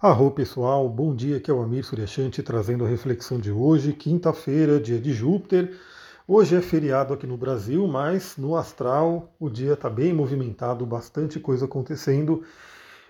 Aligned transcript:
Arro 0.00 0.30
pessoal, 0.30 0.88
bom 0.88 1.12
dia, 1.12 1.38
aqui 1.38 1.50
é 1.50 1.54
o 1.54 1.60
Amir 1.60 1.84
Suryashanti 1.84 2.40
trazendo 2.40 2.84
a 2.84 2.88
reflexão 2.88 3.36
de 3.36 3.50
hoje, 3.50 3.92
quinta-feira, 3.92 4.78
dia 4.78 4.96
de 5.00 5.12
Júpiter. 5.12 5.76
Hoje 6.24 6.54
é 6.54 6.62
feriado 6.62 7.12
aqui 7.12 7.26
no 7.26 7.36
Brasil, 7.36 7.84
mas 7.88 8.36
no 8.36 8.54
astral 8.54 9.34
o 9.40 9.50
dia 9.50 9.72
está 9.72 9.90
bem 9.90 10.12
movimentado, 10.12 10.86
bastante 10.86 11.40
coisa 11.40 11.64
acontecendo. 11.64 12.44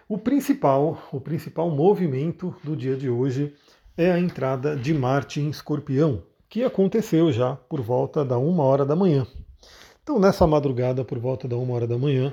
O 0.09 0.17
principal, 0.17 1.07
o 1.13 1.21
principal 1.21 1.69
movimento 1.69 2.57
do 2.65 2.75
dia 2.75 2.97
de 2.97 3.11
hoje 3.11 3.55
é 3.95 4.11
a 4.11 4.19
entrada 4.19 4.75
de 4.75 4.95
Marte 4.95 5.43
em 5.43 5.51
Escorpião, 5.51 6.23
que 6.49 6.65
aconteceu 6.65 7.31
já 7.31 7.55
por 7.55 7.83
volta 7.83 8.25
da 8.25 8.39
uma 8.39 8.63
hora 8.63 8.87
da 8.87 8.97
manhã. 8.97 9.27
Então, 10.03 10.19
nessa 10.19 10.47
madrugada, 10.47 11.05
por 11.05 11.19
volta 11.19 11.47
da 11.47 11.55
uma 11.55 11.75
hora 11.75 11.87
da 11.87 11.99
manhã, 11.99 12.33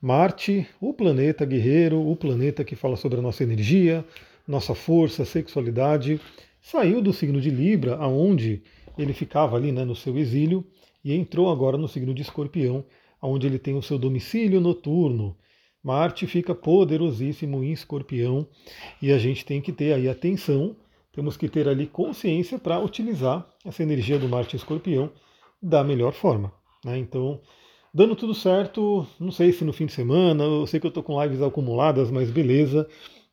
Marte, 0.00 0.66
o 0.80 0.92
planeta 0.92 1.44
guerreiro, 1.44 2.06
o 2.06 2.14
planeta 2.14 2.64
que 2.64 2.76
fala 2.76 2.96
sobre 2.96 3.18
a 3.18 3.22
nossa 3.22 3.42
energia, 3.42 4.04
nossa 4.46 4.74
força, 4.74 5.24
sexualidade, 5.24 6.20
saiu 6.60 7.00
do 7.00 7.12
signo 7.12 7.40
de 7.40 7.50
Libra, 7.50 7.96
aonde 7.96 8.62
ele 8.98 9.12
ficava 9.12 9.56
ali 9.56 9.72
né, 9.72 9.84
no 9.84 9.96
seu 9.96 10.16
exílio, 10.18 10.64
e 11.02 11.14
entrou 11.14 11.50
agora 11.50 11.78
no 11.78 11.88
signo 11.88 12.12
de 12.12 12.22
Escorpião, 12.22 12.84
onde 13.22 13.46
ele 13.46 13.58
tem 13.58 13.76
o 13.76 13.82
seu 13.82 13.98
domicílio 13.98 14.60
noturno. 14.60 15.36
Marte 15.82 16.26
fica 16.26 16.54
poderosíssimo 16.54 17.62
em 17.62 17.72
Escorpião 17.72 18.46
e 19.00 19.12
a 19.12 19.18
gente 19.18 19.44
tem 19.44 19.60
que 19.60 19.72
ter 19.72 19.92
aí 19.92 20.08
atenção, 20.08 20.76
temos 21.12 21.36
que 21.36 21.48
ter 21.48 21.68
ali 21.68 21.86
consciência 21.86 22.58
para 22.58 22.78
utilizar 22.78 23.48
essa 23.64 23.82
energia 23.82 24.18
do 24.18 24.28
Marte 24.28 24.56
em 24.56 24.58
Escorpião 24.58 25.10
da 25.62 25.82
melhor 25.82 26.12
forma. 26.12 26.52
Né? 26.84 26.98
Então, 26.98 27.40
Dando 27.96 28.14
tudo 28.14 28.34
certo, 28.34 29.06
não 29.18 29.30
sei 29.32 29.52
se 29.52 29.64
no 29.64 29.72
fim 29.72 29.86
de 29.86 29.92
semana, 29.94 30.44
eu 30.44 30.66
sei 30.66 30.78
que 30.78 30.84
eu 30.84 30.90
estou 30.90 31.02
com 31.02 31.18
lives 31.22 31.40
acumuladas, 31.40 32.10
mas 32.10 32.30
beleza. 32.30 32.86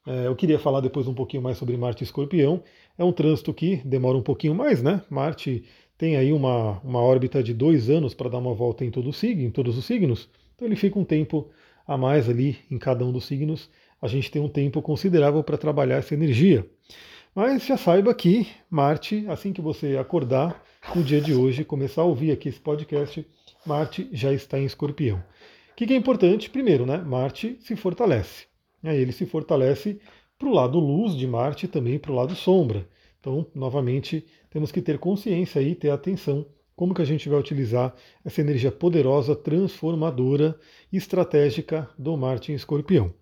É, 0.08 0.28
eu 0.28 0.38
queria 0.38 0.58
falar 0.58 0.80
depois 0.80 1.06
um 1.06 1.14
pouquinho 1.14 1.44
mais 1.44 1.58
sobre 1.58 1.76
Marte 1.76 2.02
e 2.02 2.06
Escorpião. 2.06 2.64
É 2.98 3.04
um 3.04 3.12
trânsito 3.12 3.54
que 3.54 3.82
demora 3.84 4.18
um 4.18 4.22
pouquinho 4.22 4.56
mais, 4.56 4.82
né? 4.82 5.02
Marte 5.10 5.66
tem 5.98 6.16
aí 6.16 6.32
uma, 6.32 6.80
uma 6.80 7.02
órbita 7.02 7.44
de 7.44 7.54
dois 7.54 7.90
anos 7.90 8.14
para 8.14 8.30
dar 8.30 8.38
uma 8.38 8.54
volta 8.54 8.86
em, 8.86 8.90
todo 8.90 9.12
signo, 9.12 9.44
em 9.44 9.52
todos 9.52 9.78
os 9.78 9.84
signos. 9.84 10.30
Então 10.56 10.66
ele 10.66 10.78
fica 10.78 10.98
um 10.98 11.04
tempo 11.04 11.50
a 11.86 11.98
mais 11.98 12.30
ali 12.30 12.58
em 12.72 12.78
cada 12.78 13.04
um 13.04 13.12
dos 13.12 13.26
signos. 13.26 13.70
A 14.02 14.08
gente 14.08 14.32
tem 14.32 14.42
um 14.42 14.48
tempo 14.48 14.82
considerável 14.82 15.44
para 15.44 15.58
trabalhar 15.58 15.98
essa 15.98 16.14
energia. 16.14 16.66
Mas 17.36 17.66
já 17.66 17.76
saiba 17.76 18.14
que 18.14 18.48
Marte, 18.70 19.26
assim 19.28 19.52
que 19.52 19.60
você 19.60 19.98
acordar 19.98 20.64
no 20.96 21.04
dia 21.04 21.20
de 21.20 21.34
hoje, 21.34 21.64
começar 21.64 22.02
a 22.02 22.06
ouvir 22.06 22.32
aqui 22.32 22.50
esse 22.50 22.60
podcast, 22.60 23.26
Marte 23.66 24.08
já 24.12 24.32
está 24.32 24.60
em 24.60 24.66
escorpião. 24.66 25.18
O 25.72 25.76
que, 25.76 25.92
é 25.92 25.96
importante? 25.96 26.50
Primeiro, 26.50 26.86
né, 26.86 26.98
Marte 26.98 27.58
se 27.62 27.76
fortalece. 27.76 28.46
Aí 28.84 29.00
ele 29.00 29.12
se 29.12 29.26
fortalece 29.26 30.00
para 30.38 30.48
o 30.48 30.54
lado 30.54 30.78
luz 30.78 31.16
de 31.16 31.26
Marte 31.26 31.66
e 31.66 31.70
também 31.70 31.98
para 31.98 32.12
o 32.12 32.16
lado 32.16 32.36
sombra. 32.36 32.88
Então, 33.20 33.48
novamente, 33.56 34.26
temos 34.52 34.72
que 34.72 34.82
ter 34.82 35.00
consciência 35.00 35.62
e 35.62 35.74
ter 35.74 35.90
atenção 35.90 36.46
como 36.76 36.94
que 36.94 37.02
a 37.02 37.06
gente 37.06 37.30
vai 37.30 37.40
utilizar 37.40 37.96
essa 38.24 38.42
energia 38.42 38.72
poderosa, 38.72 39.36
transformadora 39.36 40.60
e 40.92 40.98
estratégica 40.98 41.90
do 41.98 42.16
Marte 42.18 42.52
em 42.52 42.56
escorpião. 42.56 43.14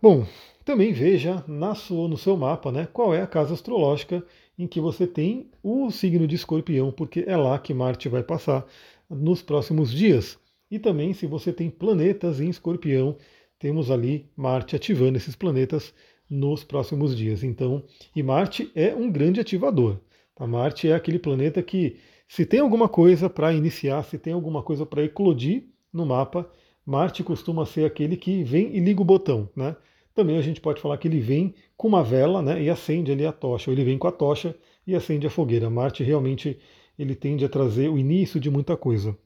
Bom, 0.00 0.26
também 0.64 0.92
veja 0.92 1.44
na 1.46 1.74
sua, 1.74 2.08
no 2.08 2.16
seu 2.16 2.36
mapa 2.36 2.72
né, 2.72 2.88
qual 2.92 3.14
é 3.14 3.20
a 3.20 3.26
casa 3.26 3.54
astrológica 3.54 4.24
em 4.58 4.66
que 4.66 4.80
você 4.80 5.06
tem 5.06 5.50
o 5.62 5.90
signo 5.90 6.26
de 6.26 6.36
escorpião, 6.36 6.90
porque 6.90 7.24
é 7.26 7.36
lá 7.36 7.58
que 7.58 7.74
Marte 7.74 8.08
vai 8.08 8.22
passar 8.22 8.66
nos 9.10 9.42
próximos 9.42 9.92
dias. 9.92 10.38
E 10.70 10.78
também, 10.78 11.12
se 11.12 11.26
você 11.26 11.52
tem 11.52 11.68
planetas 11.70 12.40
em 12.40 12.48
escorpião, 12.48 13.16
temos 13.58 13.90
ali 13.90 14.30
Marte 14.36 14.74
ativando 14.74 15.16
esses 15.16 15.36
planetas 15.36 15.92
nos 16.28 16.64
próximos 16.64 17.16
dias. 17.16 17.42
Então, 17.42 17.84
e 18.14 18.22
Marte 18.22 18.70
é 18.74 18.94
um 18.94 19.10
grande 19.10 19.40
ativador. 19.40 19.98
Tá? 20.34 20.46
Marte 20.46 20.88
é 20.88 20.94
aquele 20.94 21.18
planeta 21.18 21.62
que, 21.62 21.96
se 22.26 22.46
tem 22.46 22.60
alguma 22.60 22.88
coisa 22.88 23.28
para 23.28 23.52
iniciar, 23.52 24.02
se 24.04 24.18
tem 24.18 24.32
alguma 24.32 24.62
coisa 24.62 24.86
para 24.86 25.04
eclodir 25.04 25.64
no 25.92 26.06
mapa, 26.06 26.50
Marte 26.84 27.22
costuma 27.22 27.64
ser 27.66 27.84
aquele 27.84 28.16
que 28.16 28.42
vem 28.42 28.74
e 28.76 28.80
liga 28.80 29.00
o 29.00 29.04
botão. 29.04 29.48
Né? 29.54 29.76
Também 30.14 30.38
a 30.38 30.42
gente 30.42 30.60
pode 30.60 30.80
falar 30.80 30.96
que 30.96 31.08
ele 31.08 31.20
vem 31.20 31.54
com 31.76 31.88
uma 31.88 32.02
vela 32.02 32.40
né, 32.40 32.62
e 32.62 32.70
acende 32.70 33.10
ali 33.10 33.26
a 33.26 33.32
tocha, 33.32 33.70
ou 33.70 33.74
ele 33.74 33.84
vem 33.84 33.98
com 33.98 34.06
a 34.06 34.12
tocha 34.12 34.56
e 34.86 34.94
acende 34.94 35.26
a 35.26 35.30
fogueira. 35.30 35.68
Marte 35.68 36.04
realmente 36.04 36.58
ele 36.98 37.14
tende 37.14 37.44
a 37.44 37.48
trazer 37.48 37.88
o 37.88 37.98
início 37.98 38.38
de 38.38 38.48
muita 38.48 38.76
coisa. 38.76 39.16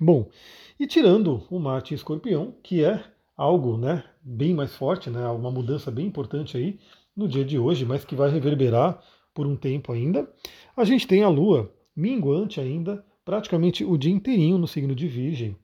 Bom, 0.00 0.28
e 0.78 0.86
tirando 0.86 1.42
o 1.50 1.58
Marte 1.58 1.92
em 1.92 1.96
Escorpião, 1.96 2.54
que 2.62 2.84
é 2.84 3.02
algo 3.36 3.76
né, 3.76 4.04
bem 4.22 4.54
mais 4.54 4.74
forte, 4.74 5.10
né, 5.10 5.28
uma 5.28 5.50
mudança 5.50 5.90
bem 5.90 6.06
importante 6.06 6.56
aí 6.56 6.78
no 7.14 7.28
dia 7.28 7.44
de 7.44 7.58
hoje, 7.58 7.84
mas 7.84 8.04
que 8.04 8.14
vai 8.14 8.30
reverberar 8.30 9.02
por 9.34 9.46
um 9.46 9.56
tempo 9.56 9.92
ainda, 9.92 10.30
a 10.76 10.84
gente 10.84 11.06
tem 11.06 11.22
a 11.22 11.28
Lua 11.28 11.72
minguante 11.94 12.60
ainda, 12.60 13.04
praticamente 13.24 13.84
o 13.84 13.98
dia 13.98 14.12
inteirinho 14.12 14.56
no 14.56 14.66
signo 14.66 14.94
de 14.94 15.06
Virgem. 15.06 15.56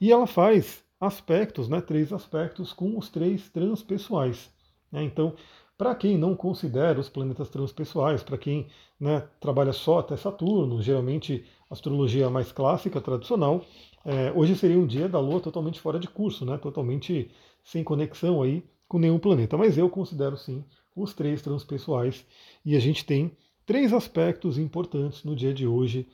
E 0.00 0.10
ela 0.10 0.26
faz 0.26 0.82
aspectos, 1.00 1.68
né, 1.68 1.80
três 1.80 2.12
aspectos 2.12 2.72
com 2.72 2.96
os 2.96 3.08
três 3.08 3.48
transpessoais. 3.50 4.50
Né? 4.90 5.02
Então, 5.02 5.34
para 5.76 5.94
quem 5.94 6.16
não 6.16 6.36
considera 6.36 7.00
os 7.00 7.08
planetas 7.08 7.48
transpessoais, 7.48 8.22
para 8.22 8.38
quem 8.38 8.68
né, 8.98 9.26
trabalha 9.40 9.72
só 9.72 9.98
até 9.98 10.16
Saturno, 10.16 10.80
geralmente 10.80 11.44
astrologia 11.68 12.30
mais 12.30 12.52
clássica, 12.52 13.00
tradicional, 13.00 13.64
é, 14.04 14.32
hoje 14.32 14.54
seria 14.54 14.78
um 14.78 14.86
dia 14.86 15.08
da 15.08 15.18
Lua 15.18 15.40
totalmente 15.40 15.80
fora 15.80 15.98
de 15.98 16.06
curso, 16.06 16.44
né, 16.44 16.56
totalmente 16.58 17.30
sem 17.64 17.82
conexão 17.82 18.42
aí 18.42 18.62
com 18.86 18.98
nenhum 18.98 19.18
planeta. 19.18 19.56
Mas 19.56 19.76
eu 19.76 19.90
considero 19.90 20.36
sim 20.36 20.64
os 20.94 21.12
três 21.12 21.42
transpessoais 21.42 22.24
e 22.64 22.76
a 22.76 22.78
gente 22.78 23.04
tem 23.04 23.36
três 23.66 23.92
aspectos 23.92 24.58
importantes 24.58 25.24
no 25.24 25.34
dia 25.34 25.52
de 25.52 25.66
hoje, 25.66 26.06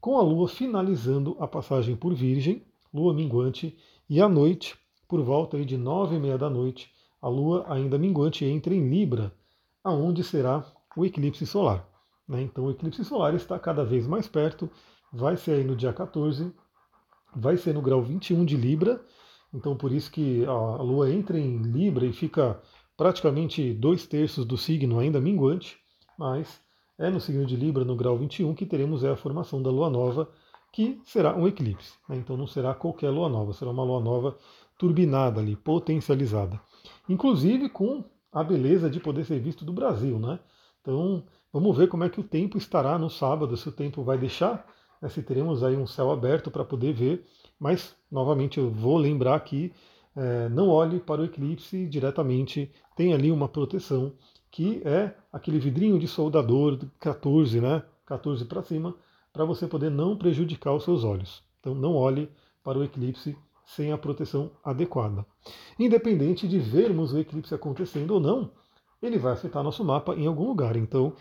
com 0.00 0.16
a 0.16 0.22
Lua 0.22 0.48
finalizando 0.48 1.36
a 1.38 1.46
passagem 1.46 1.94
por 1.94 2.14
Virgem, 2.14 2.62
Lua 2.92 3.12
minguante, 3.12 3.76
e 4.08 4.20
à 4.20 4.28
noite, 4.28 4.76
por 5.08 5.22
volta 5.22 5.56
aí 5.56 5.64
de 5.64 5.76
nove 5.76 6.16
e 6.16 6.18
meia 6.18 6.38
da 6.38 6.50
noite, 6.50 6.90
a 7.20 7.28
Lua 7.28 7.64
ainda 7.68 7.98
minguante 7.98 8.44
entra 8.44 8.74
em 8.74 8.88
Libra, 8.88 9.32
aonde 9.82 10.24
será 10.24 10.64
o 10.96 11.04
eclipse 11.04 11.46
solar. 11.46 11.88
Né? 12.26 12.42
Então 12.42 12.64
o 12.64 12.70
eclipse 12.70 13.04
solar 13.04 13.34
está 13.34 13.58
cada 13.58 13.84
vez 13.84 14.06
mais 14.06 14.26
perto, 14.26 14.70
vai 15.12 15.36
ser 15.36 15.52
aí 15.52 15.64
no 15.64 15.76
dia 15.76 15.92
14, 15.92 16.52
vai 17.34 17.56
ser 17.56 17.74
no 17.74 17.82
grau 17.82 18.02
21 18.02 18.44
de 18.44 18.56
Libra, 18.56 19.04
então 19.52 19.76
por 19.76 19.92
isso 19.92 20.10
que 20.10 20.44
a 20.46 20.82
Lua 20.82 21.10
entra 21.10 21.38
em 21.38 21.58
Libra 21.58 22.06
e 22.06 22.12
fica 22.12 22.60
praticamente 22.96 23.72
dois 23.72 24.06
terços 24.06 24.44
do 24.44 24.56
signo 24.56 24.98
ainda 24.98 25.20
minguante, 25.20 25.78
mas 26.18 26.60
é 26.98 27.10
no 27.10 27.20
signo 27.20 27.44
de 27.44 27.56
Libra, 27.56 27.84
no 27.84 27.96
grau 27.96 28.16
21, 28.16 28.54
que 28.54 28.66
teremos 28.66 29.04
a 29.04 29.16
formação 29.16 29.62
da 29.62 29.70
Lua 29.70 29.90
Nova, 29.90 30.28
que 30.72 31.00
será 31.04 31.36
um 31.36 31.46
eclipse. 31.46 31.92
Né? 32.08 32.16
Então 32.16 32.36
não 32.36 32.46
será 32.46 32.74
qualquer 32.74 33.10
Lua 33.10 33.28
Nova, 33.28 33.52
será 33.52 33.70
uma 33.70 33.84
Lua 33.84 34.00
Nova 34.00 34.36
turbinada 34.78 35.40
ali, 35.40 35.54
potencializada 35.54 36.60
inclusive 37.08 37.68
com 37.68 38.04
a 38.32 38.42
beleza 38.42 38.88
de 38.88 39.00
poder 39.00 39.24
ser 39.24 39.40
visto 39.40 39.64
do 39.64 39.72
Brasil, 39.72 40.18
né? 40.18 40.38
Então, 40.80 41.22
vamos 41.52 41.76
ver 41.76 41.88
como 41.88 42.04
é 42.04 42.08
que 42.08 42.20
o 42.20 42.24
tempo 42.24 42.58
estará 42.58 42.98
no 42.98 43.10
sábado, 43.10 43.56
se 43.56 43.68
o 43.68 43.72
tempo 43.72 44.02
vai 44.02 44.18
deixar, 44.18 44.66
né, 45.00 45.08
se 45.08 45.22
teremos 45.22 45.62
aí 45.62 45.76
um 45.76 45.86
céu 45.86 46.10
aberto 46.10 46.50
para 46.50 46.64
poder 46.64 46.92
ver, 46.92 47.24
mas, 47.58 47.94
novamente, 48.10 48.58
eu 48.58 48.70
vou 48.70 48.96
lembrar 48.96 49.38
que 49.40 49.72
é, 50.16 50.48
não 50.48 50.68
olhe 50.68 50.98
para 50.98 51.20
o 51.20 51.24
eclipse 51.24 51.86
diretamente, 51.86 52.70
tem 52.96 53.14
ali 53.14 53.30
uma 53.30 53.48
proteção, 53.48 54.12
que 54.50 54.82
é 54.84 55.14
aquele 55.32 55.58
vidrinho 55.58 55.98
de 55.98 56.08
soldador 56.08 56.78
14, 56.98 57.60
né, 57.60 57.82
14 58.06 58.44
para 58.46 58.62
cima, 58.62 58.94
para 59.32 59.44
você 59.44 59.66
poder 59.66 59.90
não 59.90 60.16
prejudicar 60.16 60.74
os 60.74 60.84
seus 60.84 61.04
olhos. 61.04 61.42
Então, 61.60 61.74
não 61.74 61.94
olhe 61.94 62.30
para 62.62 62.78
o 62.78 62.84
eclipse 62.84 63.36
sem 63.64 63.92
a 63.92 63.98
proteção 63.98 64.50
adequada. 64.62 65.24
Independente 65.78 66.46
de 66.46 66.58
vermos 66.58 67.12
o 67.12 67.18
eclipse 67.18 67.54
acontecendo 67.54 68.12
ou 68.12 68.20
não, 68.20 68.50
ele 69.00 69.18
vai 69.18 69.32
afetar 69.32 69.62
nosso 69.62 69.84
mapa 69.84 70.14
em 70.14 70.26
algum 70.26 70.46
lugar. 70.46 70.76
Então, 70.76 71.14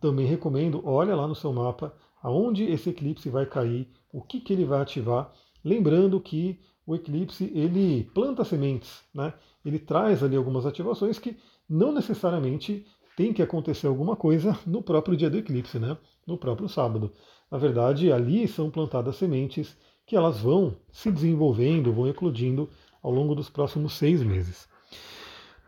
também 0.00 0.26
recomendo, 0.26 0.82
olha 0.84 1.14
lá 1.14 1.26
no 1.26 1.34
seu 1.34 1.52
mapa 1.52 1.94
aonde 2.22 2.64
esse 2.64 2.90
eclipse 2.90 3.28
vai 3.28 3.44
cair, 3.44 3.88
o 4.12 4.22
que, 4.22 4.40
que 4.40 4.52
ele 4.52 4.64
vai 4.64 4.80
ativar. 4.80 5.32
Lembrando 5.62 6.20
que 6.20 6.58
o 6.86 6.94
eclipse 6.94 7.50
ele 7.54 8.04
planta 8.14 8.44
sementes, 8.44 9.02
né? 9.14 9.34
Ele 9.64 9.78
traz 9.78 10.22
ali 10.22 10.36
algumas 10.36 10.64
ativações 10.66 11.18
que 11.18 11.36
não 11.68 11.92
necessariamente 11.92 12.86
tem 13.16 13.32
que 13.32 13.42
acontecer 13.42 13.86
alguma 13.86 14.16
coisa 14.16 14.58
no 14.66 14.82
próprio 14.82 15.16
dia 15.16 15.30
do 15.30 15.38
eclipse, 15.38 15.78
né? 15.78 15.96
No 16.26 16.38
próprio 16.38 16.68
sábado. 16.68 17.12
Na 17.54 17.60
verdade, 17.60 18.10
ali 18.10 18.48
são 18.48 18.68
plantadas 18.68 19.14
sementes 19.14 19.76
que 20.04 20.16
elas 20.16 20.40
vão 20.40 20.76
se 20.90 21.08
desenvolvendo, 21.08 21.92
vão 21.92 22.08
eclodindo 22.08 22.68
ao 23.00 23.12
longo 23.12 23.32
dos 23.32 23.48
próximos 23.48 23.92
seis 23.92 24.24
meses. 24.24 24.68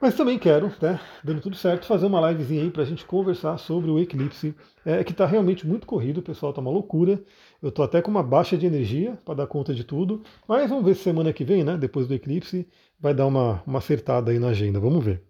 Mas 0.01 0.17
também 0.17 0.37
quero, 0.37 0.73
né, 0.83 0.99
dando 1.23 1.41
tudo 1.41 1.55
certo, 1.55 1.87
fazer 1.87 2.07
uma 2.07 2.29
livezinha 2.29 2.65
aí 2.65 2.73
para 2.73 2.83
a 2.83 2.85
gente 2.85 3.05
conversar 3.05 3.57
sobre 3.59 3.89
o 3.89 4.01
eclipse, 4.01 4.53
é, 4.85 5.05
que 5.05 5.13
está 5.13 5.27
realmente 5.27 5.65
muito 5.65 5.87
corrido, 5.87 6.19
o 6.19 6.23
pessoal 6.25 6.51
está 6.51 6.61
uma 6.61 6.73
loucura. 6.73 7.23
Eu 7.63 7.69
estou 7.69 7.85
até 7.85 8.03
com 8.03 8.11
uma 8.11 8.21
baixa 8.21 8.57
de 8.57 8.67
energia 8.67 9.17
para 9.25 9.35
dar 9.35 9.47
conta 9.47 9.73
de 9.73 9.85
tudo, 9.85 10.25
mas 10.49 10.69
vamos 10.69 10.85
ver 10.85 10.97
se 10.97 11.05
semana 11.05 11.33
que 11.33 11.45
vem, 11.45 11.63
né, 11.63 11.79
depois 11.79 12.09
do 12.09 12.15
eclipse, 12.15 12.67
vai 12.99 13.15
dar 13.15 13.27
uma, 13.27 13.63
uma 13.65 13.79
acertada 13.79 14.33
aí 14.33 14.41
na 14.41 14.49
agenda, 14.49 14.81
vamos 14.81 15.05
ver. 15.05 15.23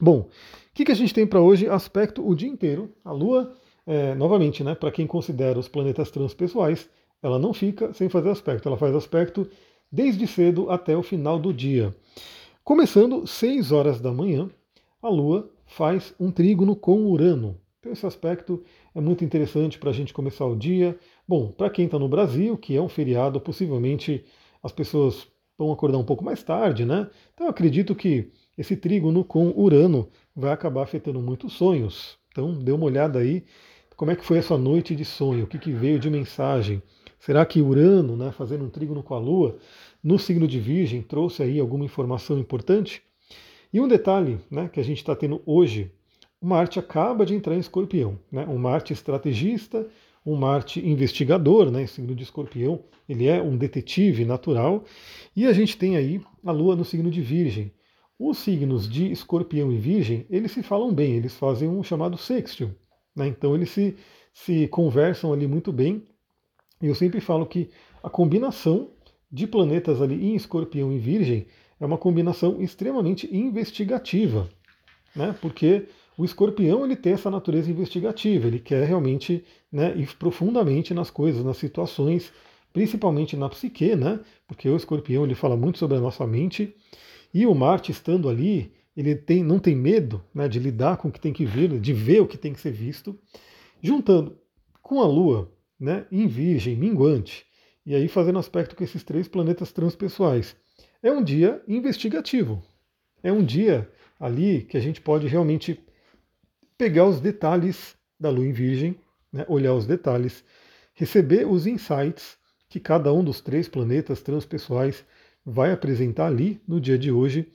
Bom, 0.00 0.20
o 0.20 0.28
que, 0.72 0.84
que 0.84 0.92
a 0.92 0.96
gente 0.96 1.12
tem 1.12 1.26
para 1.26 1.40
hoje? 1.40 1.68
Aspecto 1.68 2.24
o 2.24 2.36
dia 2.36 2.48
inteiro. 2.48 2.94
A 3.04 3.10
Lua, 3.10 3.52
é, 3.86 4.14
novamente, 4.14 4.62
né, 4.62 4.74
para 4.74 4.90
quem 4.90 5.06
considera 5.06 5.58
os 5.58 5.68
planetas 5.68 6.10
transpessoais, 6.10 6.88
ela 7.22 7.38
não 7.38 7.52
fica 7.52 7.92
sem 7.92 8.08
fazer 8.08 8.30
aspecto. 8.30 8.68
Ela 8.68 8.76
faz 8.76 8.94
aspecto 8.94 9.48
desde 9.90 10.26
cedo 10.26 10.70
até 10.70 10.96
o 10.96 11.02
final 11.02 11.38
do 11.38 11.52
dia. 11.52 11.94
Começando 12.64 13.26
6 13.26 13.72
horas 13.72 14.00
da 14.00 14.12
manhã, 14.12 14.48
a 15.02 15.08
Lua 15.08 15.50
faz 15.66 16.14
um 16.18 16.30
trígono 16.30 16.76
com 16.76 17.06
Urano. 17.06 17.58
Então 17.80 17.92
esse 17.92 18.06
aspecto 18.06 18.62
é 18.94 19.00
muito 19.00 19.24
interessante 19.24 19.78
para 19.78 19.90
a 19.90 19.92
gente 19.92 20.14
começar 20.14 20.46
o 20.46 20.56
dia. 20.56 20.96
Bom, 21.26 21.48
para 21.48 21.68
quem 21.68 21.86
está 21.86 21.98
no 21.98 22.08
Brasil, 22.08 22.56
que 22.56 22.76
é 22.76 22.80
um 22.80 22.88
feriado, 22.88 23.40
possivelmente 23.40 24.24
as 24.62 24.70
pessoas 24.70 25.26
vão 25.58 25.72
acordar 25.72 25.98
um 25.98 26.04
pouco 26.04 26.24
mais 26.24 26.42
tarde, 26.42 26.84
né? 26.84 27.10
Então 27.34 27.46
eu 27.46 27.50
acredito 27.50 27.94
que 27.94 28.30
esse 28.56 28.76
trígono 28.76 29.24
com 29.24 29.50
Urano 29.50 30.08
vai 30.34 30.52
acabar 30.52 30.82
afetando 30.82 31.20
muitos 31.20 31.54
sonhos. 31.54 32.21
Então 32.32 32.52
dê 32.52 32.72
uma 32.72 32.86
olhada 32.86 33.18
aí, 33.18 33.44
como 33.96 34.10
é 34.10 34.16
que 34.16 34.24
foi 34.24 34.38
essa 34.38 34.58
noite 34.58 34.96
de 34.96 35.04
sonho, 35.04 35.44
o 35.44 35.46
que, 35.46 35.58
que 35.58 35.70
veio 35.70 35.98
de 35.98 36.10
mensagem. 36.10 36.82
Será 37.20 37.46
que 37.46 37.60
Urano, 37.60 38.16
né, 38.16 38.32
fazendo 38.32 38.64
um 38.64 38.70
trígono 38.70 39.02
com 39.02 39.14
a 39.14 39.18
Lua, 39.18 39.58
no 40.02 40.18
signo 40.18 40.48
de 40.48 40.58
Virgem, 40.58 41.02
trouxe 41.02 41.42
aí 41.42 41.60
alguma 41.60 41.84
informação 41.84 42.38
importante? 42.38 43.02
E 43.72 43.80
um 43.80 43.86
detalhe 43.86 44.40
né, 44.50 44.68
que 44.68 44.80
a 44.80 44.82
gente 44.82 44.98
está 44.98 45.14
tendo 45.14 45.40
hoje, 45.46 45.92
o 46.40 46.46
Marte 46.46 46.78
acaba 46.78 47.24
de 47.24 47.34
entrar 47.34 47.54
em 47.54 47.60
Escorpião, 47.60 48.18
né, 48.30 48.44
um 48.48 48.58
Marte 48.58 48.92
estrategista, 48.92 49.86
um 50.26 50.34
Marte 50.34 50.84
investigador, 50.84 51.70
né, 51.70 51.86
signo 51.86 52.14
de 52.14 52.24
Escorpião, 52.24 52.80
ele 53.08 53.26
é 53.26 53.40
um 53.40 53.56
detetive 53.56 54.24
natural, 54.24 54.84
e 55.36 55.46
a 55.46 55.52
gente 55.52 55.76
tem 55.76 55.96
aí 55.96 56.20
a 56.44 56.50
Lua 56.50 56.74
no 56.74 56.84
signo 56.84 57.10
de 57.10 57.20
Virgem. 57.20 57.72
Os 58.24 58.38
signos 58.38 58.88
de 58.88 59.10
Escorpião 59.10 59.72
e 59.72 59.76
Virgem, 59.76 60.24
eles 60.30 60.52
se 60.52 60.62
falam 60.62 60.94
bem, 60.94 61.16
eles 61.16 61.34
fazem 61.34 61.68
um 61.68 61.82
chamado 61.82 62.16
sextil, 62.16 62.70
né, 63.16 63.26
então 63.26 63.52
eles 63.52 63.70
se, 63.70 63.96
se 64.32 64.68
conversam 64.68 65.32
ali 65.32 65.44
muito 65.48 65.72
bem, 65.72 66.04
e 66.80 66.86
eu 66.86 66.94
sempre 66.94 67.20
falo 67.20 67.44
que 67.44 67.68
a 68.00 68.08
combinação 68.08 68.90
de 69.28 69.44
planetas 69.44 70.00
ali 70.00 70.24
em 70.24 70.36
Escorpião 70.36 70.92
e 70.92 70.98
Virgem 70.98 71.48
é 71.80 71.84
uma 71.84 71.98
combinação 71.98 72.62
extremamente 72.62 73.28
investigativa, 73.34 74.48
né? 75.16 75.34
Porque 75.40 75.88
o 76.16 76.24
escorpião 76.24 76.84
ele 76.84 76.94
tem 76.94 77.14
essa 77.14 77.28
natureza 77.28 77.72
investigativa, 77.72 78.46
ele 78.46 78.60
quer 78.60 78.86
realmente 78.86 79.44
né, 79.70 79.96
ir 79.96 80.14
profundamente 80.16 80.94
nas 80.94 81.10
coisas, 81.10 81.44
nas 81.44 81.56
situações, 81.56 82.32
principalmente 82.72 83.36
na 83.36 83.48
psique, 83.48 83.96
né? 83.96 84.20
Porque 84.46 84.68
o 84.68 84.76
escorpião 84.76 85.24
ele 85.24 85.34
fala 85.34 85.56
muito 85.56 85.78
sobre 85.78 85.96
a 85.96 86.00
nossa 86.00 86.24
mente 86.24 86.72
e 87.32 87.46
o 87.46 87.54
Marte 87.54 87.90
estando 87.90 88.28
ali, 88.28 88.72
ele 88.96 89.14
tem, 89.14 89.42
não 89.42 89.58
tem 89.58 89.74
medo 89.74 90.22
né, 90.34 90.48
de 90.48 90.58
lidar 90.58 90.96
com 90.96 91.08
o 91.08 91.12
que 91.12 91.20
tem 91.20 91.32
que 91.32 91.44
ver, 91.44 91.80
de 91.80 91.92
ver 91.92 92.20
o 92.20 92.26
que 92.26 92.36
tem 92.36 92.52
que 92.52 92.60
ser 92.60 92.72
visto, 92.72 93.18
juntando 93.82 94.38
com 94.82 95.00
a 95.00 95.06
Lua, 95.06 95.50
né, 95.80 96.06
em 96.12 96.26
Virgem, 96.26 96.76
minguante, 96.76 97.46
e 97.84 97.94
aí 97.94 98.06
fazendo 98.06 98.38
aspecto 98.38 98.76
com 98.76 98.84
esses 98.84 99.02
três 99.02 99.26
planetas 99.26 99.72
transpessoais 99.72 100.54
é 101.02 101.10
um 101.10 101.22
dia 101.22 101.62
investigativo. 101.66 102.62
É 103.22 103.32
um 103.32 103.44
dia 103.44 103.90
ali 104.20 104.62
que 104.62 104.76
a 104.76 104.80
gente 104.80 105.00
pode 105.00 105.26
realmente 105.26 105.80
pegar 106.78 107.06
os 107.06 107.20
detalhes 107.20 107.96
da 108.18 108.30
lua 108.30 108.46
em 108.46 108.52
virgem, 108.52 108.96
né, 109.32 109.44
olhar 109.48 109.74
os 109.74 109.86
detalhes, 109.86 110.44
receber 110.94 111.46
os 111.46 111.66
insights 111.66 112.36
que 112.68 112.78
cada 112.78 113.12
um 113.12 113.24
dos 113.24 113.40
três 113.40 113.68
planetas 113.68 114.22
transpessoais 114.22 115.04
vai 115.44 115.72
apresentar 115.72 116.26
ali 116.26 116.60
no 116.66 116.80
dia 116.80 116.98
de 116.98 117.10
hoje 117.10 117.48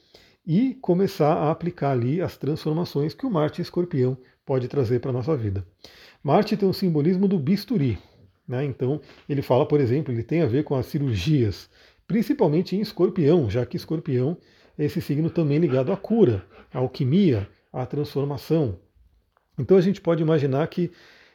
e 0.46 0.76
começar 0.76 1.34
a 1.34 1.52
aplicar 1.52 1.92
ali 1.92 2.22
as 2.22 2.38
transformações 2.38 3.14
que 3.14 3.26
o 3.26 3.30
Marte 3.30 3.62
Escorpião 3.62 4.18
pode 4.46 4.68
trazer 4.68 5.00
para 5.00 5.10
a 5.10 5.14
nossa 5.14 5.36
vida. 5.36 5.66
Marte 6.24 6.56
tem 6.56 6.68
um 6.68 6.74
simbolismo 6.74 7.28
do 7.28 7.38
bisturi, 7.38 7.98
né? 8.48 8.64
então 8.64 9.02
ele 9.28 9.42
fala, 9.42 9.66
por 9.66 9.80
exemplo, 9.80 10.14
ele 10.14 10.24
tem 10.24 10.42
a 10.42 10.46
ver 10.46 10.64
com 10.64 10.76
as 10.76 10.86
cirurgias, 10.86 11.70
principalmente 12.08 12.76
em 12.76 12.80
escorpião, 12.80 13.50
já 13.50 13.66
que 13.66 13.76
escorpião 13.76 14.38
é 14.78 14.86
esse 14.86 15.02
signo 15.02 15.30
também 15.30 15.58
ligado 15.58 15.92
à 15.92 15.98
cura, 15.98 16.46
à 16.74 16.80
alquimia, 16.80 17.48
à 17.74 17.86
transformação. 17.86 18.80
Então 19.60 19.76
a 19.76 19.82
gente 19.82 20.00
pode 20.00 20.22
imaginar 20.22 20.68
que 20.68 20.92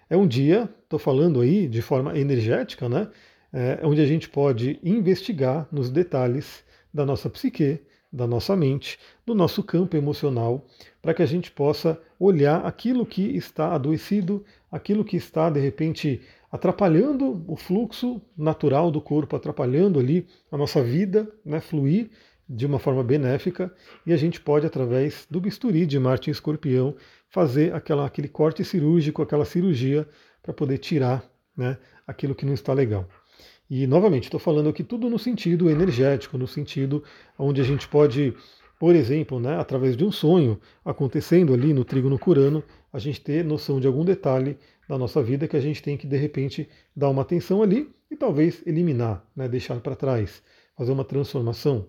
é 0.08 0.16
um 0.16 0.26
dia, 0.26 0.68
estou 0.82 0.98
falando 0.98 1.40
aí 1.40 1.66
de 1.66 1.82
forma 1.82 2.18
energética, 2.18 2.88
né? 2.88 3.08
É, 3.52 3.80
onde 3.84 4.00
a 4.00 4.06
gente 4.06 4.28
pode 4.28 4.80
investigar 4.82 5.68
nos 5.70 5.90
detalhes 5.90 6.64
da 6.92 7.04
nossa 7.04 7.28
psique, 7.28 7.80
da 8.12 8.26
nossa 8.26 8.54
mente, 8.54 8.98
do 9.26 9.34
nosso 9.34 9.62
campo 9.62 9.96
emocional, 9.96 10.66
para 11.00 11.14
que 11.14 11.22
a 11.22 11.26
gente 11.26 11.50
possa 11.50 12.00
olhar 12.18 12.64
aquilo 12.64 13.06
que 13.06 13.22
está 13.36 13.74
adoecido, 13.74 14.44
aquilo 14.70 15.04
que 15.04 15.16
está 15.16 15.48
de 15.48 15.60
repente 15.60 16.20
atrapalhando 16.50 17.42
o 17.48 17.56
fluxo 17.56 18.20
natural 18.36 18.90
do 18.90 19.00
corpo, 19.00 19.34
atrapalhando 19.34 19.98
ali 19.98 20.26
a 20.50 20.56
nossa 20.58 20.82
vida, 20.82 21.26
né, 21.44 21.60
fluir 21.60 22.10
de 22.46 22.66
uma 22.66 22.78
forma 22.78 23.02
benéfica, 23.02 23.74
e 24.04 24.12
a 24.12 24.16
gente 24.16 24.38
pode, 24.38 24.66
através 24.66 25.26
do 25.30 25.40
bisturi 25.40 25.86
de 25.86 25.98
Marte 25.98 26.28
em 26.28 26.32
Escorpião, 26.32 26.94
fazer 27.30 27.74
aquela, 27.74 28.04
aquele 28.04 28.28
corte 28.28 28.62
cirúrgico, 28.62 29.22
aquela 29.22 29.46
cirurgia, 29.46 30.06
para 30.42 30.52
poder 30.52 30.76
tirar 30.76 31.24
né, 31.56 31.78
aquilo 32.06 32.34
que 32.34 32.44
não 32.44 32.52
está 32.52 32.74
legal. 32.74 33.08
E, 33.74 33.86
novamente, 33.86 34.24
estou 34.24 34.38
falando 34.38 34.68
aqui 34.68 34.84
tudo 34.84 35.08
no 35.08 35.18
sentido 35.18 35.70
energético, 35.70 36.36
no 36.36 36.46
sentido 36.46 37.02
onde 37.38 37.58
a 37.62 37.64
gente 37.64 37.88
pode, 37.88 38.34
por 38.78 38.94
exemplo, 38.94 39.40
né, 39.40 39.56
através 39.56 39.96
de 39.96 40.04
um 40.04 40.12
sonho 40.12 40.60
acontecendo 40.84 41.54
ali 41.54 41.72
no 41.72 41.82
trigo 41.82 42.10
no 42.10 42.18
Curano, 42.18 42.62
a 42.92 42.98
gente 42.98 43.18
ter 43.22 43.42
noção 43.42 43.80
de 43.80 43.86
algum 43.86 44.04
detalhe 44.04 44.58
da 44.86 44.98
nossa 44.98 45.22
vida 45.22 45.48
que 45.48 45.56
a 45.56 45.60
gente 45.60 45.82
tem 45.82 45.96
que, 45.96 46.06
de 46.06 46.18
repente, 46.18 46.68
dar 46.94 47.08
uma 47.08 47.22
atenção 47.22 47.62
ali 47.62 47.88
e 48.10 48.14
talvez 48.14 48.62
eliminar, 48.66 49.24
né, 49.34 49.48
deixar 49.48 49.80
para 49.80 49.96
trás, 49.96 50.42
fazer 50.76 50.92
uma 50.92 51.02
transformação. 51.02 51.86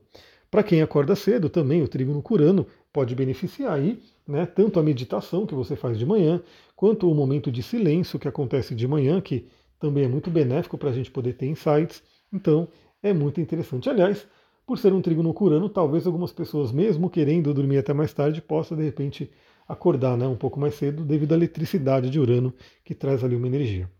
Para 0.50 0.64
quem 0.64 0.82
acorda 0.82 1.18
cedo, 1.18 1.50
também 1.50 1.82
o 1.82 1.88
trigo 1.90 2.14
no 2.14 2.22
curano 2.22 2.66
pode 2.94 3.14
beneficiar 3.14 3.74
aí, 3.74 4.00
né, 4.26 4.46
tanto 4.46 4.80
a 4.80 4.84
meditação 4.84 5.46
que 5.46 5.54
você 5.54 5.76
faz 5.76 6.00
de 6.00 6.06
manhã, 6.06 6.42
quanto 6.78 7.12
o 7.12 7.14
momento 7.14 7.52
de 7.52 7.62
silêncio 7.62 8.18
que 8.18 8.28
acontece 8.30 8.74
de 8.74 8.88
manhã, 8.88 9.20
que 9.20 9.50
também 9.84 10.06
é 10.06 10.08
muito 10.08 10.32
benéfico 10.32 10.78
para 10.78 10.92
a 10.92 10.94
gente 10.94 11.12
poder 11.12 11.34
ter 11.34 11.46
insights. 11.46 12.02
Então, 12.32 12.70
é 13.02 13.12
muito 13.12 13.42
interessante. 13.42 13.90
Aliás, 13.90 14.26
por 14.66 14.78
ser 14.78 14.94
um 14.94 15.02
trigo 15.02 15.22
no 15.22 15.34
curano, 15.34 15.68
talvez 15.68 16.08
algumas 16.08 16.32
pessoas, 16.32 16.72
mesmo 16.72 17.10
querendo 17.10 17.54
dormir 17.54 17.80
até 17.80 17.94
mais 17.94 18.14
tarde, 18.14 18.42
possam, 18.42 18.78
de 18.78 18.84
repente, 18.86 19.30
acordar 19.68 20.18
né, 20.18 20.26
um 20.26 20.38
pouco 20.38 20.58
mais 20.58 20.76
cedo 20.76 21.04
devido 21.04 21.34
à 21.34 21.36
eletricidade 21.36 22.10
de 22.10 22.18
Urano 22.18 22.54
que 22.86 22.96
traz 22.96 23.26
ali 23.26 23.36
uma 23.36 23.46
energia. 23.46 23.92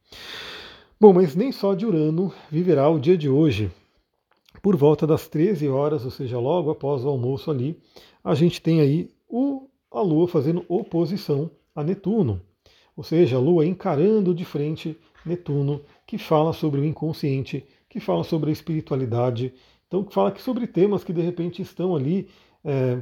Bom, 0.98 1.12
mas 1.12 1.36
nem 1.36 1.52
só 1.52 1.74
de 1.74 1.86
Urano 1.86 2.34
viverá 2.50 2.88
o 2.88 2.98
dia 2.98 3.18
de 3.18 3.28
hoje. 3.28 3.70
Por 4.62 4.78
volta 4.78 5.06
das 5.06 5.28
13 5.28 5.68
horas, 5.68 6.06
ou 6.06 6.12
seja, 6.12 6.40
logo 6.40 6.72
após 6.72 7.04
o 7.04 7.10
almoço 7.10 7.52
ali, 7.52 7.78
a 8.24 8.34
gente 8.34 8.62
tem 8.62 8.80
aí 8.80 9.10
o, 9.28 9.68
a 9.92 10.00
Lua 10.00 10.30
fazendo 10.30 10.64
oposição 10.70 11.52
a 11.76 11.84
Netuno. 11.84 12.42
Ou 12.96 13.04
seja, 13.04 13.36
a 13.36 13.40
Lua 13.40 13.66
encarando 13.66 14.34
de 14.34 14.46
frente 14.46 14.98
Netuno, 15.26 15.82
que 16.06 16.18
fala 16.18 16.54
sobre 16.54 16.82
o 16.82 16.86
inconsciente, 16.86 17.66
que 17.90 18.00
fala 18.00 18.24
sobre 18.24 18.50
a 18.50 18.54
espiritualidade, 18.54 19.54
então 19.88 20.04
que 20.04 20.14
fala 20.14 20.36
sobre 20.38 20.68
temas 20.68 21.04
que 21.04 21.14
de 21.14 21.22
repente 21.22 21.62
estão 21.62 21.96
ali 21.96 22.28
é, 22.64 23.00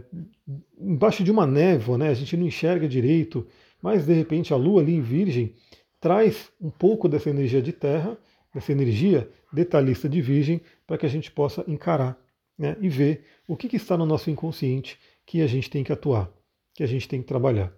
embaixo 0.79 1.23
de 1.23 1.31
uma 1.31 1.45
névoa, 1.47 1.97
né? 1.97 2.09
a 2.09 2.13
gente 2.13 2.35
não 2.35 2.45
enxerga 2.45 2.87
direito, 2.87 3.47
mas 3.81 4.05
de 4.05 4.13
repente 4.13 4.53
a 4.53 4.57
Lua 4.57 4.81
ali 4.81 4.95
em 4.95 5.01
Virgem 5.01 5.55
traz 5.99 6.51
um 6.59 6.69
pouco 6.69 7.07
dessa 7.07 7.29
energia 7.29 7.61
de 7.61 7.71
terra, 7.71 8.17
dessa 8.53 8.71
energia 8.71 9.29
detalhista 9.53 10.09
de 10.09 10.21
Virgem, 10.21 10.61
para 10.85 10.97
que 10.97 11.05
a 11.05 11.09
gente 11.09 11.31
possa 11.31 11.63
encarar 11.67 12.17
né? 12.57 12.75
e 12.81 12.89
ver 12.89 13.23
o 13.47 13.55
que, 13.55 13.69
que 13.69 13.77
está 13.77 13.95
no 13.95 14.05
nosso 14.05 14.29
inconsciente 14.29 14.99
que 15.25 15.41
a 15.41 15.47
gente 15.47 15.69
tem 15.69 15.83
que 15.83 15.93
atuar, 15.93 16.29
que 16.73 16.83
a 16.83 16.87
gente 16.87 17.07
tem 17.07 17.21
que 17.21 17.27
trabalhar. 17.27 17.71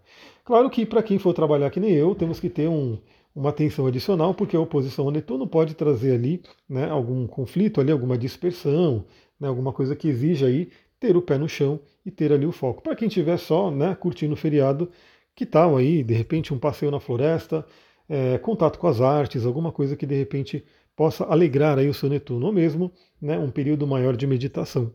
Claro 0.44 0.70
que 0.70 0.86
para 0.86 1.04
quem 1.04 1.20
for 1.20 1.34
trabalhar 1.34 1.70
que 1.70 1.80
nem 1.80 1.92
eu, 1.92 2.16
temos 2.16 2.40
que 2.40 2.50
ter 2.50 2.68
um, 2.68 3.00
uma 3.36 3.50
atenção 3.50 3.88
adicional, 3.88 4.34
porque 4.34 4.56
a 4.56 4.60
oposição 4.60 5.10
a 5.10 5.12
Netuno 5.12 5.48
pode 5.48 5.74
trazer 5.74 6.14
ali 6.14 6.42
né, 6.70 6.90
algum 6.90 7.26
conflito, 7.26 7.82
ali, 7.82 7.92
alguma 7.92 8.18
dispersão, 8.18 9.06
né, 9.40 9.48
alguma 9.48 9.74
coisa 9.74 9.96
que 9.96 10.08
exija 10.08 10.48
aí 10.48 10.70
ter 11.00 11.18
o 11.18 11.22
pé 11.22 11.38
no 11.38 11.50
chão 11.50 11.80
e 12.06 12.12
ter 12.12 12.32
ali 12.32 12.46
o 12.46 12.52
foco. 12.52 12.82
Para 12.82 12.96
quem 12.96 13.08
estiver 13.08 13.38
só 13.38 13.72
né, 13.72 13.96
curtindo 13.96 14.34
o 14.34 14.38
feriado, 14.38 14.90
que 15.36 15.46
tal 15.46 15.76
aí, 15.78 16.04
de 16.04 16.14
repente, 16.14 16.54
um 16.54 16.60
passeio 16.60 16.92
na 16.92 17.00
floresta, 17.00 17.66
é, 18.08 18.38
contato 18.38 18.78
com 18.78 18.88
as 18.88 19.02
artes, 19.02 19.46
alguma 19.46 19.72
coisa 19.72 19.96
que 19.96 20.06
de 20.06 20.16
repente 20.16 20.64
possa 20.96 21.26
alegrar 21.26 21.80
aí 21.80 21.90
o 21.90 21.94
seu 21.94 22.10
Netuno, 22.10 22.46
ou 22.46 22.54
mesmo 22.54 22.92
né, 23.22 23.38
um 23.38 23.50
período 23.50 23.88
maior 23.88 24.16
de 24.16 24.28
meditação. 24.28 24.94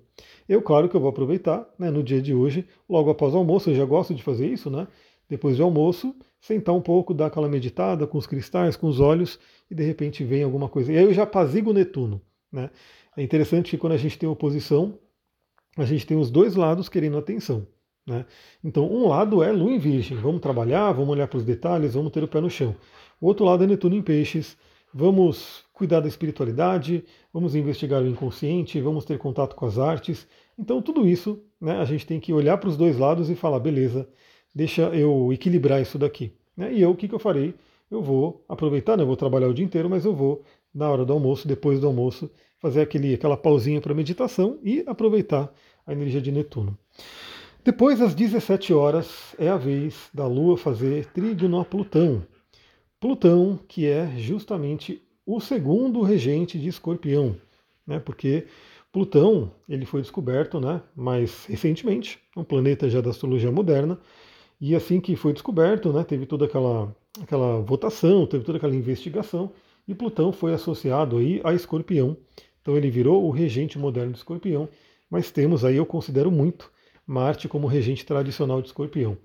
Eu, 0.48 0.62
claro 0.62 0.88
que 0.88 0.94
eu 0.94 1.00
vou 1.00 1.10
aproveitar 1.10 1.68
né, 1.78 1.90
no 1.90 2.02
dia 2.02 2.22
de 2.22 2.32
hoje, 2.32 2.66
logo 2.88 3.10
após 3.10 3.34
o 3.34 3.38
almoço, 3.38 3.70
eu 3.70 3.74
já 3.74 3.84
gosto 3.84 4.14
de 4.14 4.22
fazer 4.22 4.46
isso, 4.46 4.70
né? 4.70 4.86
Depois 5.28 5.58
do 5.58 5.64
almoço, 5.64 6.14
sentar 6.40 6.74
um 6.74 6.80
pouco, 6.80 7.12
dar 7.12 7.26
aquela 7.26 7.48
meditada 7.48 8.06
com 8.06 8.18
os 8.18 8.26
cristais, 8.26 8.76
com 8.76 8.86
os 8.86 9.00
olhos, 9.00 9.38
e 9.70 9.74
de 9.74 9.82
repente 9.82 10.24
vem 10.24 10.42
alguma 10.42 10.68
coisa. 10.68 10.92
E 10.92 10.98
aí 10.98 11.04
eu 11.04 11.12
já 11.12 11.24
apazigo 11.24 11.70
o 11.70 11.74
Netuno. 11.74 12.20
Né? 12.50 12.70
É 13.16 13.22
interessante 13.22 13.70
que 13.70 13.78
quando 13.78 13.94
a 13.94 13.96
gente 13.96 14.18
tem 14.18 14.28
oposição, 14.28 14.98
a 15.76 15.84
gente 15.84 16.06
tem 16.06 16.16
os 16.16 16.30
dois 16.30 16.54
lados 16.54 16.88
querendo 16.88 17.18
atenção. 17.18 17.66
Né? 18.06 18.24
Então, 18.64 18.90
um 18.90 19.08
lado 19.08 19.42
é 19.42 19.52
Lua 19.52 19.72
em 19.72 19.78
Virgem, 19.78 20.16
vamos 20.16 20.40
trabalhar, 20.40 20.92
vamos 20.92 21.10
olhar 21.10 21.28
para 21.28 21.36
os 21.36 21.44
detalhes, 21.44 21.94
vamos 21.94 22.10
ter 22.10 22.24
o 22.24 22.28
pé 22.28 22.40
no 22.40 22.48
chão. 22.48 22.74
O 23.20 23.26
outro 23.26 23.44
lado 23.44 23.64
é 23.64 23.66
Netuno 23.66 23.94
em 23.94 24.02
Peixes, 24.02 24.56
vamos 24.94 25.64
cuidar 25.72 26.00
da 26.00 26.08
espiritualidade, 26.08 27.04
vamos 27.32 27.54
investigar 27.54 28.02
o 28.02 28.06
inconsciente, 28.06 28.80
vamos 28.80 29.04
ter 29.04 29.18
contato 29.18 29.54
com 29.54 29.66
as 29.66 29.78
artes. 29.78 30.26
Então, 30.58 30.80
tudo 30.80 31.06
isso 31.06 31.42
né, 31.60 31.76
a 31.78 31.84
gente 31.84 32.06
tem 32.06 32.18
que 32.18 32.32
olhar 32.32 32.56
para 32.58 32.68
os 32.68 32.76
dois 32.76 32.96
lados 32.96 33.28
e 33.28 33.34
falar: 33.34 33.60
beleza, 33.60 34.08
deixa 34.58 34.82
eu 34.92 35.32
equilibrar 35.32 35.80
isso 35.80 35.96
daqui. 35.96 36.32
Né? 36.56 36.74
E 36.74 36.82
eu, 36.82 36.90
o 36.90 36.96
que, 36.96 37.06
que 37.06 37.14
eu 37.14 37.18
farei? 37.20 37.54
Eu 37.88 38.02
vou 38.02 38.44
aproveitar, 38.48 38.96
né, 38.96 39.04
eu 39.04 39.06
vou 39.06 39.16
trabalhar 39.16 39.46
o 39.46 39.54
dia 39.54 39.64
inteiro, 39.64 39.88
mas 39.88 40.04
eu 40.04 40.12
vou, 40.12 40.42
na 40.74 40.90
hora 40.90 41.04
do 41.04 41.12
almoço, 41.12 41.46
depois 41.46 41.78
do 41.78 41.86
almoço, 41.86 42.28
fazer 42.58 42.80
aquele, 42.80 43.14
aquela 43.14 43.36
pausinha 43.36 43.80
para 43.80 43.94
meditação 43.94 44.58
e 44.64 44.82
aproveitar 44.84 45.48
a 45.86 45.92
energia 45.92 46.20
de 46.20 46.32
Netuno. 46.32 46.76
Depois, 47.64 48.00
às 48.02 48.16
17 48.16 48.74
horas, 48.74 49.36
é 49.38 49.48
a 49.48 49.56
vez 49.56 50.10
da 50.12 50.26
Lua 50.26 50.58
fazer 50.58 51.06
trígono 51.06 51.60
a 51.60 51.64
Plutão. 51.64 52.26
Plutão, 52.98 53.60
que 53.68 53.86
é 53.86 54.08
justamente 54.16 55.00
o 55.24 55.38
segundo 55.38 56.02
regente 56.02 56.58
de 56.58 56.68
Escorpião, 56.68 57.36
né? 57.86 58.00
Porque 58.00 58.46
Plutão 58.90 59.52
ele 59.68 59.86
foi 59.86 60.02
descoberto, 60.02 60.58
né? 60.58 60.82
Mais 60.96 61.44
recentemente, 61.46 62.18
um 62.36 62.42
planeta 62.42 62.90
já 62.90 63.00
da 63.00 63.10
astrologia 63.10 63.52
moderna, 63.52 64.00
e 64.60 64.74
assim 64.74 65.00
que 65.00 65.16
foi 65.16 65.32
descoberto, 65.32 65.92
né? 65.92 66.04
Teve 66.04 66.26
toda 66.26 66.44
aquela 66.44 66.94
aquela 67.20 67.60
votação, 67.60 68.26
teve 68.26 68.44
toda 68.44 68.58
aquela 68.58 68.74
investigação, 68.74 69.52
e 69.86 69.94
Plutão 69.94 70.32
foi 70.32 70.52
associado 70.52 71.16
aí 71.16 71.40
a 71.44 71.52
Escorpião. 71.52 72.16
Então 72.60 72.76
ele 72.76 72.90
virou 72.90 73.24
o 73.24 73.30
regente 73.30 73.78
moderno 73.78 74.12
de 74.12 74.18
Escorpião, 74.18 74.68
mas 75.10 75.30
temos 75.30 75.64
aí, 75.64 75.76
eu 75.76 75.86
considero 75.86 76.30
muito, 76.30 76.70
Marte 77.06 77.48
como 77.48 77.66
regente 77.66 78.04
tradicional 78.04 78.60
de 78.60 78.68
Escorpião. 78.68 79.16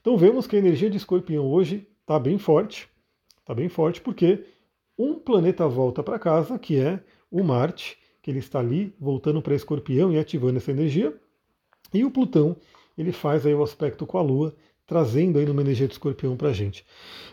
Então 0.00 0.16
vemos 0.16 0.46
que 0.46 0.56
a 0.56 0.58
energia 0.58 0.90
de 0.90 0.98
Escorpião 0.98 1.46
hoje 1.46 1.88
está 2.00 2.18
bem 2.18 2.38
forte, 2.38 2.88
está 3.40 3.54
bem 3.54 3.68
forte 3.68 4.00
porque 4.00 4.44
um 4.98 5.14
planeta 5.14 5.66
volta 5.66 6.02
para 6.02 6.18
casa, 6.18 6.58
que 6.58 6.78
é 6.78 7.02
o 7.30 7.42
Marte, 7.42 7.96
que 8.22 8.30
ele 8.30 8.40
está 8.40 8.58
ali 8.58 8.94
voltando 9.00 9.40
para 9.40 9.54
Escorpião 9.54 10.12
e 10.12 10.18
ativando 10.18 10.58
essa 10.58 10.70
energia, 10.70 11.18
e 11.92 12.04
o 12.04 12.10
Plutão 12.10 12.56
ele 12.98 13.12
faz 13.12 13.46
aí 13.46 13.54
o 13.54 13.62
aspecto 13.62 14.06
com 14.06 14.18
a 14.18 14.22
Lua, 14.22 14.54
trazendo 14.90 15.38
aí 15.38 15.48
uma 15.48 15.60
energia 15.60 15.86
de 15.86 15.92
escorpião 15.92 16.36
para 16.36 16.48
a 16.48 16.52
gente. 16.52 16.84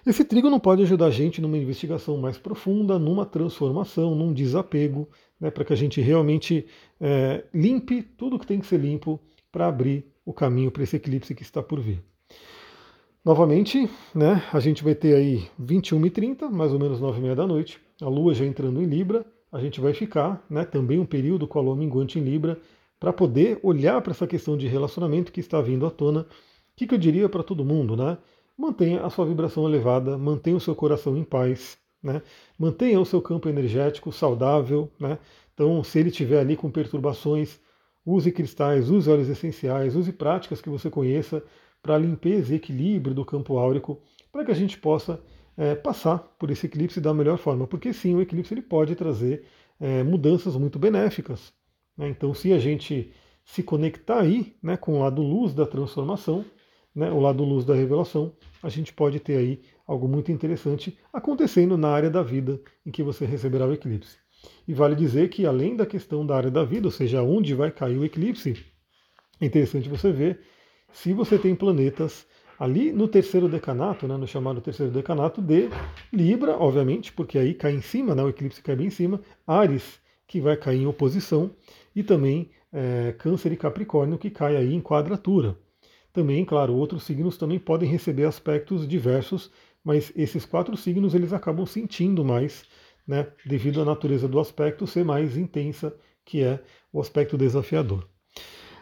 Esse 0.05 0.23
trigo 0.23 0.47
não 0.47 0.59
pode 0.59 0.83
ajudar 0.83 1.07
a 1.07 1.09
gente 1.09 1.41
numa 1.41 1.57
investigação 1.57 2.15
mais 2.15 2.37
profunda, 2.37 2.99
numa 2.99 3.25
transformação, 3.25 4.13
num 4.13 4.31
desapego, 4.31 5.09
né, 5.41 5.49
para 5.49 5.65
que 5.65 5.73
a 5.73 5.75
gente 5.75 5.99
realmente 5.99 6.67
é, 7.01 7.45
limpe 7.51 8.03
tudo 8.03 8.37
que 8.37 8.45
tem 8.45 8.59
que 8.59 8.67
ser 8.67 8.79
limpo 8.79 9.19
para 9.51 9.65
abrir 9.65 10.05
o 10.23 10.31
caminho 10.31 10.69
para 10.69 10.83
esse 10.83 10.97
eclipse 10.97 11.33
que 11.33 11.41
está 11.41 11.63
por 11.63 11.79
vir. 11.79 11.99
Novamente, 13.25 13.89
né, 14.13 14.43
a 14.53 14.59
gente 14.59 14.83
vai 14.83 14.93
ter 14.93 15.15
aí 15.15 15.47
21h30, 15.59 16.51
mais 16.51 16.71
ou 16.71 16.77
menos 16.77 17.01
9h30 17.01 17.33
da 17.33 17.47
noite, 17.47 17.79
a 17.99 18.07
Lua 18.07 18.35
já 18.35 18.45
entrando 18.45 18.79
em 18.83 18.85
Libra, 18.85 19.25
a 19.51 19.59
gente 19.59 19.81
vai 19.81 19.95
ficar 19.95 20.45
né, 20.47 20.63
também 20.63 20.99
um 20.99 21.07
período 21.07 21.47
com 21.47 21.57
a 21.57 21.61
Lua 21.63 21.75
minguante 21.75 22.19
em 22.19 22.23
Libra, 22.23 22.59
para 22.99 23.11
poder 23.11 23.59
olhar 23.63 23.99
para 24.03 24.11
essa 24.11 24.27
questão 24.27 24.55
de 24.55 24.67
relacionamento 24.67 25.31
que 25.31 25.39
está 25.39 25.59
vindo 25.59 25.87
à 25.87 25.89
tona 25.89 26.27
que, 26.77 26.85
que 26.85 26.93
eu 26.93 26.99
diria 26.99 27.27
para 27.27 27.43
todo 27.43 27.65
mundo? 27.65 27.97
Né? 27.97 28.17
Mantenha 28.55 29.03
a 29.03 29.09
sua 29.09 29.25
vibração 29.25 29.67
elevada, 29.67 30.17
mantenha 30.17 30.55
o 30.55 30.59
seu 30.59 30.75
coração 30.75 31.17
em 31.17 31.23
paz, 31.23 31.77
né? 32.01 32.21
mantenha 32.57 32.99
o 32.99 33.05
seu 33.05 33.19
campo 33.21 33.49
energético 33.49 34.11
saudável. 34.11 34.89
Né? 34.99 35.17
Então, 35.53 35.83
se 35.83 35.99
ele 35.99 36.09
estiver 36.09 36.39
ali 36.39 36.55
com 36.55 36.69
perturbações, 36.69 37.59
use 38.05 38.31
cristais, 38.31 38.89
use 38.89 39.09
óleos 39.09 39.27
essenciais, 39.27 39.95
use 39.95 40.13
práticas 40.13 40.61
que 40.61 40.69
você 40.69 40.89
conheça 40.89 41.43
para 41.81 41.97
limpeza 41.97 42.53
e 42.53 42.57
equilíbrio 42.57 43.15
do 43.15 43.25
campo 43.25 43.57
áurico, 43.57 43.99
para 44.31 44.45
que 44.45 44.51
a 44.51 44.55
gente 44.55 44.77
possa 44.77 45.19
é, 45.57 45.73
passar 45.73 46.19
por 46.37 46.51
esse 46.51 46.67
eclipse 46.67 47.01
da 47.01 47.13
melhor 47.13 47.39
forma. 47.39 47.65
Porque 47.65 47.91
sim, 47.91 48.13
o 48.13 48.21
eclipse 48.21 48.53
ele 48.53 48.61
pode 48.61 48.95
trazer 48.95 49.45
é, 49.79 50.03
mudanças 50.03 50.55
muito 50.55 50.77
benéficas. 50.77 51.51
Né? 51.97 52.07
Então, 52.09 52.35
se 52.35 52.53
a 52.53 52.59
gente 52.59 53.11
se 53.43 53.63
conectar 53.63 54.19
aí 54.19 54.55
né, 54.61 54.77
com 54.77 54.99
o 54.99 54.99
lado 54.99 55.21
luz 55.23 55.53
da 55.53 55.65
transformação, 55.65 56.45
né, 56.97 57.11
o 57.11 57.19
lado 57.19 57.43
luz 57.43 57.63
da 57.63 57.75
revelação, 57.75 58.33
a 58.61 58.69
gente 58.69 58.91
pode 58.91 59.19
ter 59.19 59.37
aí 59.37 59.61
algo 59.85 60.07
muito 60.07 60.31
interessante 60.31 60.97
acontecendo 61.13 61.77
na 61.77 61.89
área 61.89 62.09
da 62.09 62.23
vida 62.23 62.59
em 62.83 62.89
que 62.89 63.03
você 63.03 63.23
receberá 63.23 63.67
o 63.67 63.73
eclipse. 63.73 64.17
E 64.67 64.73
vale 64.73 64.95
dizer 64.95 65.29
que 65.29 65.45
além 65.45 65.75
da 65.75 65.85
questão 65.85 66.25
da 66.25 66.35
área 66.35 66.49
da 66.49 66.63
vida, 66.63 66.87
ou 66.87 66.91
seja, 66.91 67.21
onde 67.21 67.53
vai 67.53 67.69
cair 67.69 67.99
o 67.99 68.03
eclipse, 68.03 68.65
é 69.39 69.45
interessante 69.45 69.87
você 69.87 70.11
ver 70.11 70.39
se 70.91 71.13
você 71.13 71.37
tem 71.37 71.53
planetas 71.53 72.25
ali 72.59 72.91
no 72.91 73.07
terceiro 73.07 73.47
decanato, 73.47 74.07
né, 74.07 74.17
no 74.17 74.25
chamado 74.25 74.59
terceiro 74.59 74.91
decanato 74.91 75.39
de 75.39 75.69
Libra, 76.11 76.57
obviamente, 76.57 77.13
porque 77.13 77.37
aí 77.37 77.53
cai 77.53 77.73
em 77.73 77.81
cima, 77.81 78.15
né, 78.15 78.23
o 78.23 78.29
eclipse 78.29 78.63
cai 78.63 78.75
bem 78.75 78.87
em 78.87 78.89
cima, 78.89 79.21
Ares, 79.45 79.99
que 80.25 80.41
vai 80.41 80.57
cair 80.57 80.81
em 80.81 80.87
oposição, 80.87 81.51
e 81.95 82.01
também 82.01 82.49
é, 82.73 83.13
Câncer 83.19 83.51
e 83.51 83.57
Capricórnio, 83.57 84.17
que 84.17 84.31
cai 84.31 84.55
aí 84.57 84.73
em 84.73 84.81
quadratura. 84.81 85.55
Também, 86.17 86.43
claro, 86.43 86.73
outros 86.73 87.03
signos 87.03 87.37
também 87.37 87.59
podem 87.59 87.87
receber 87.87 88.25
aspectos 88.25 88.87
diversos, 88.87 89.51
mas 89.83 90.11
esses 90.15 90.45
quatro 90.45 90.75
signos 90.75 91.13
eles 91.13 91.31
acabam 91.31 91.63
sentindo 91.63 92.25
mais, 92.25 92.65
né, 93.07 93.27
devido 93.45 93.83
à 93.83 93.85
natureza 93.85 94.27
do 94.27 94.39
aspecto 94.39 94.87
ser 94.87 95.05
mais 95.05 95.37
intensa, 95.37 95.95
que 96.25 96.41
é 96.41 96.59
o 96.91 96.99
aspecto 96.99 97.37
desafiador. 97.37 98.03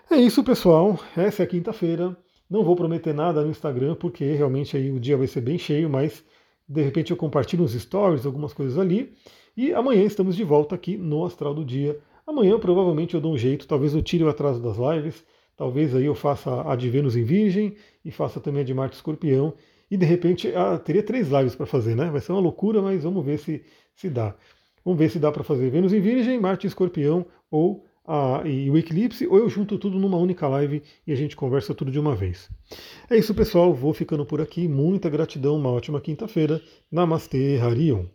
É 0.10 0.16
isso, 0.16 0.46
pessoal. 0.46 0.98
Essa 1.14 1.44
é 1.44 1.46
a 1.46 1.48
quinta-feira. 1.50 2.16
Não 2.50 2.64
vou 2.64 2.74
prometer 2.74 3.14
nada 3.14 3.44
no 3.44 3.52
Instagram, 3.52 3.96
porque 3.96 4.24
realmente 4.32 4.78
aí 4.78 4.90
o 4.90 4.98
dia 4.98 5.18
vai 5.18 5.28
ser 5.28 5.42
bem 5.42 5.58
cheio, 5.58 5.90
mas 5.90 6.24
de 6.66 6.82
repente 6.82 7.12
eu 7.12 7.18
compartilho 7.18 7.66
uns 7.66 7.74
stories, 7.74 8.26
algumas 8.26 8.54
coisas 8.54 8.78
ali. 8.78 9.14
E 9.58 9.74
amanhã 9.74 10.04
estamos 10.04 10.38
de 10.38 10.44
volta 10.46 10.74
aqui 10.74 10.96
no 10.96 11.26
Astral 11.26 11.54
do 11.54 11.66
Dia. 11.66 12.00
Amanhã 12.26 12.58
provavelmente 12.58 13.14
eu 13.14 13.20
dou 13.20 13.34
um 13.34 13.38
jeito, 13.38 13.68
talvez 13.68 13.94
eu 13.94 14.02
tire 14.02 14.24
o 14.24 14.30
atraso 14.30 14.62
das 14.62 14.78
lives 14.78 15.22
Talvez 15.58 15.96
aí 15.96 16.06
eu 16.06 16.16
faça 16.16 16.70
a 16.70 16.76
de 16.76 16.90
Vênus 16.90 17.16
em 17.16 17.24
Virgem 17.24 17.76
e 18.04 18.12
faça 18.12 18.40
também 18.40 18.62
a 18.62 18.66
de 18.66 18.74
Marte 18.74 18.96
Escorpião. 18.96 19.54
E 19.90 19.96
de 19.96 20.06
repente 20.06 20.52
ah, 20.56 20.78
teria 20.78 21.04
três 21.04 21.30
lives 21.30 21.56
para 21.56 21.66
fazer, 21.66 21.96
né? 21.96 22.10
Vai 22.10 22.22
ser 22.22 22.32
uma 22.32 22.42
loucura, 22.42 22.82
mas 22.82 23.04
vamos 23.04 23.24
ver 23.24 23.40
se, 23.40 23.64
se 23.96 24.10
dá. 24.10 24.36
Vamos 24.84 25.00
ver 25.00 25.10
se 25.10 25.20
dá 25.20 25.32
para 25.32 25.44
fazer 25.44 25.70
Vênus 25.70 25.94
em 25.94 26.02
Virgem, 26.02 26.40
Marte 26.40 26.68
Escorpião 26.68 27.26
ou 27.50 27.86
a, 28.08 28.44
e 28.46 28.70
o 28.70 28.78
eclipse, 28.78 29.26
ou 29.28 29.38
eu 29.38 29.50
junto 29.50 29.78
tudo 29.78 29.98
numa 30.00 30.18
única 30.18 30.48
live 30.48 30.84
e 31.08 31.12
a 31.12 31.16
gente 31.16 31.36
conversa 31.36 31.74
tudo 31.74 31.92
de 31.92 32.00
uma 32.00 32.16
vez. 32.16 32.50
É 33.10 33.18
isso, 33.18 33.34
pessoal. 33.34 33.74
Vou 33.74 33.94
ficando 33.94 34.26
por 34.26 34.42
aqui. 34.42 34.68
Muita 34.68 35.10
gratidão, 35.10 35.56
uma 35.56 35.72
ótima 35.72 36.00
quinta-feira. 36.00 36.62
Namastê, 36.92 37.60
Harion. 37.60 38.06